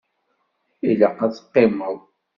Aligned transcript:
Ilaq 0.89 1.17
ad 1.25 1.31
teqqimeḍ. 1.33 1.97